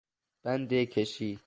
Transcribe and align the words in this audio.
بند 0.43 0.73
کشی 0.83 1.39